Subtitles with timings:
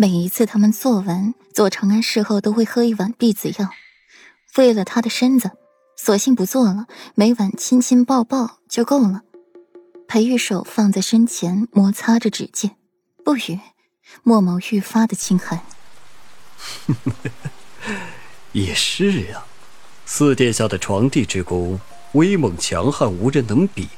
[0.00, 3.68] 每一次他们做完，左长安事后都会喝一碗避子药。
[4.56, 5.50] 为了他的身子，
[5.94, 9.20] 索性不做了，每晚亲亲抱抱就够了。
[10.08, 12.76] 裴玉手放在身前，摩擦着指尖，
[13.22, 13.60] 不语，
[14.22, 15.60] 墨眸愈发的清寒。
[18.52, 19.44] 也是呀，
[20.06, 21.78] 四殿下的床帝之功，
[22.12, 23.90] 威猛强悍，无人能比。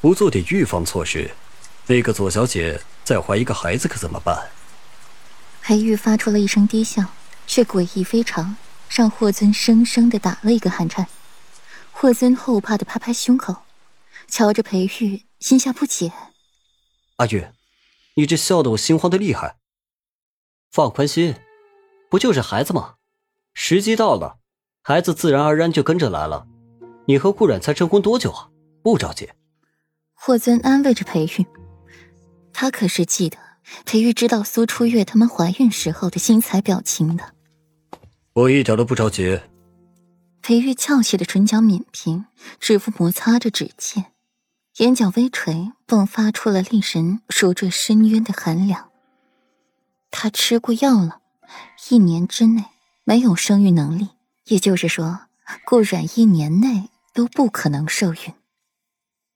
[0.00, 1.32] 不做点预防措施，
[1.88, 4.48] 那个左小姐再怀一个孩子可怎么办？
[5.62, 7.04] 裴玉发出了一声低笑，
[7.46, 8.56] 却诡异非常，
[8.88, 11.06] 让霍尊生生的打了一个寒颤。
[11.90, 13.56] 霍尊后怕的拍拍胸口。
[14.28, 16.12] 瞧着裴玉，心下不解。
[17.16, 17.48] 阿玉，
[18.14, 19.56] 你这笑得我心慌的厉害。
[20.70, 21.34] 放宽心，
[22.08, 22.94] 不就是孩子吗？
[23.54, 24.38] 时机到了，
[24.82, 26.46] 孩子自然而然就跟着来了。
[27.06, 28.50] 你和顾染才成婚多久啊？
[28.84, 29.28] 不着急。
[30.14, 31.44] 霍尊安慰着裴玉，
[32.52, 33.36] 他可是记得
[33.84, 37.34] 裴玉知道苏初月他们怀孕时候的心彩表情的。
[38.32, 39.40] 我一点都不着急。
[40.42, 42.24] 裴玉翘起的唇角抿平，
[42.58, 44.06] 指腹摩擦着指尖。
[44.78, 48.88] 眼角微垂，迸发出了令人如坠深渊的寒凉。
[50.10, 51.20] 他吃过药了，
[51.90, 52.64] 一年之内
[53.04, 54.08] 没有生育能力，
[54.46, 55.22] 也就是说，
[55.64, 58.32] 顾阮一年内都不可能受孕。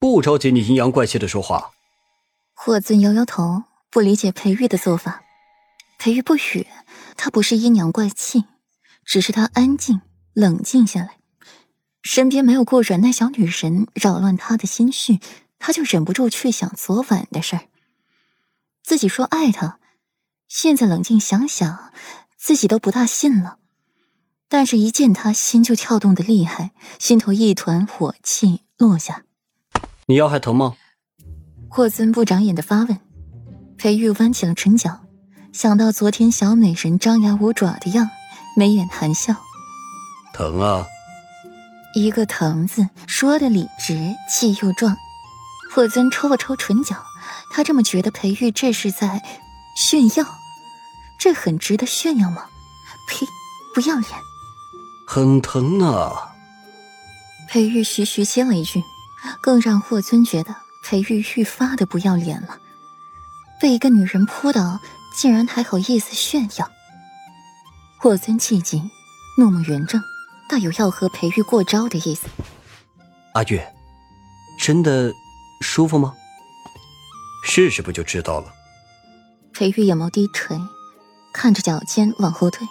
[0.00, 1.70] 不着急，你阴阳怪气的说话。
[2.54, 5.22] 霍尊摇摇头，不理解裴玉的做法。
[5.98, 6.66] 裴玉不语，
[7.16, 8.44] 他不是阴阳怪气，
[9.04, 10.00] 只是他安静
[10.32, 11.18] 冷静下来。
[12.02, 15.18] 身边没有过软那小女人扰乱他的心绪，
[15.58, 17.62] 他就忍不住去想昨晚的事儿。
[18.82, 19.80] 自己说爱他，
[20.46, 21.92] 现在冷静想想，
[22.36, 23.58] 自己都不大信了。
[24.48, 29.24] 但是，一见他，心就跳动的厉害，心头一团火气落下。
[30.06, 30.76] 你腰还疼吗？
[31.68, 32.98] 霍尊不长眼的发问。
[33.78, 35.02] 裴玉弯起了唇角，
[35.52, 38.10] 想到昨天小美人张牙舞爪的样，
[38.56, 39.36] 眉眼含笑。
[40.34, 40.84] 疼啊。
[41.94, 44.96] 一个“疼”字说的理直气又壮，
[45.72, 46.96] 霍尊抽了抽唇角，
[47.52, 49.22] 他这么觉得裴玉这是在
[49.76, 50.26] 炫耀，
[51.20, 52.46] 这很值得炫耀吗？
[53.08, 53.26] 呸，
[53.74, 54.10] 不要脸！
[55.06, 56.34] 很疼啊！
[57.48, 58.82] 裴玉徐徐接了一句，
[59.40, 60.54] 更让霍尊觉得
[60.84, 62.58] 裴玉愈发的不要脸了，
[63.60, 64.80] 被一个女人扑倒，
[65.16, 66.70] 竟然还好意思炫耀。
[67.98, 68.82] 霍尊气急，
[69.38, 70.02] 怒目圆睁。
[70.48, 72.26] 大有要和裴玉过招的意思。
[73.34, 73.60] 阿玉，
[74.58, 75.12] 真的
[75.60, 76.14] 舒服吗？
[77.44, 78.54] 试试不就知道了。
[79.52, 80.58] 裴玉眼眸低垂，
[81.34, 82.66] 看着脚尖往后退，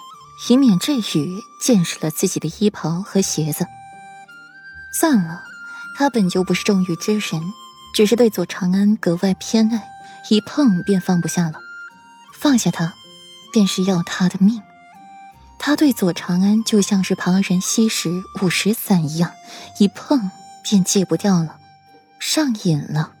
[0.50, 3.64] 以免这雨溅湿了自己的衣袍和鞋子。
[4.98, 5.44] 算了，
[5.96, 7.40] 他本就不是重欲之人，
[7.94, 9.88] 只是对左长安格外偏爱，
[10.30, 11.60] 一碰便放不下了。
[12.32, 12.94] 放下他，
[13.52, 14.62] 便是要他的命。
[15.58, 19.32] 他对左长安就像是旁人吸食五石散一样，
[19.78, 20.30] 一碰
[20.62, 21.58] 便戒不掉了，
[22.20, 23.14] 上瘾了。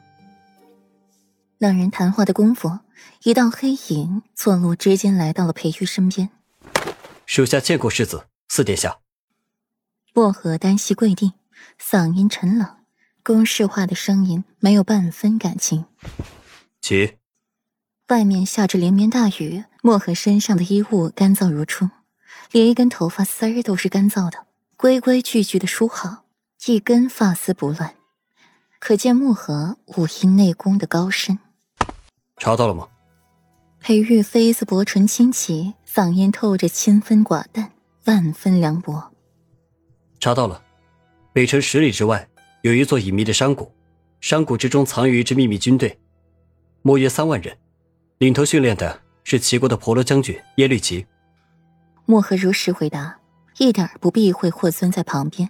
[1.58, 2.78] 两人谈话的功夫，
[3.24, 6.30] 一道黑影错落之间来到了裴玉身边。
[7.26, 8.98] 属下见过世子，四殿下。
[10.14, 11.32] 薄荷单膝跪地，
[11.80, 12.76] 嗓音沉冷，
[13.24, 15.84] 公式化的声音没有半分感情。
[16.80, 17.18] 起。
[18.08, 21.88] 外面下着连绵大雨，漠河身上的衣物干燥如初。
[22.52, 24.46] 连一根头发丝儿都是干燥的，
[24.76, 26.24] 规规矩矩的梳好，
[26.66, 27.94] 一根发丝不乱，
[28.78, 31.38] 可见漠河武艺内功的高深。
[32.38, 32.88] 查到了吗？
[33.80, 37.70] 裴玉妃子薄唇轻启，嗓音透着千分寡淡，
[38.04, 39.12] 万分凉薄。
[40.18, 40.62] 查到了，
[41.32, 42.28] 北城十里之外
[42.62, 43.70] 有一座隐秘的山谷，
[44.20, 45.98] 山谷之中藏有一支秘密军队，
[46.82, 47.56] 莫约三万人，
[48.18, 51.06] 领头训练的是齐国的婆罗将军耶律齐。
[52.06, 53.18] 莫河如实回答，
[53.58, 55.48] 一点不避讳霍尊在旁边。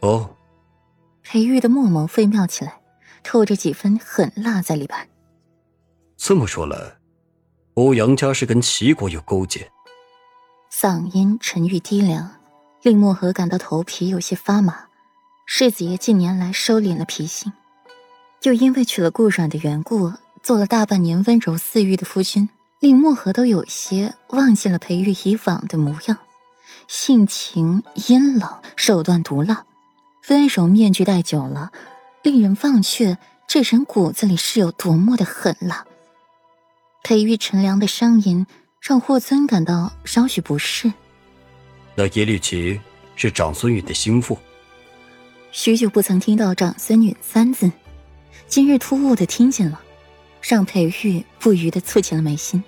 [0.00, 0.36] 哦，
[1.22, 2.80] 裴玉的墨眸微妙起来，
[3.22, 5.08] 透着几分狠辣在里边。
[6.16, 6.96] 这么说来，
[7.74, 9.70] 欧阳家是跟齐国有勾结。
[10.70, 12.30] 嗓音沉郁低凉，
[12.82, 14.86] 令莫河感到头皮有些发麻。
[15.46, 17.52] 世子爷近年来收敛了脾性，
[18.46, 22.48] 又因为娶了顾阮的缘故，做了大半年温柔似玉的夫君。
[22.78, 26.16] 令墨河都有些忘记了裴玉以往的模样，
[26.86, 29.64] 性情阴冷，手段毒辣，
[30.28, 31.72] 温柔面具戴久了，
[32.22, 35.84] 令人忘却这人骨子里是有多么的狠辣。
[37.02, 38.46] 裴玉沉凉的声音
[38.80, 40.92] 让霍尊感到稍许不适。
[41.96, 42.80] 那耶律齐
[43.16, 44.38] 是长孙女的心腹。
[45.50, 47.72] 许久不曾听到长孙女三字，
[48.46, 49.80] 今日突兀的听见了。
[50.48, 52.62] 让裴玉不渝的蹙起了眉心。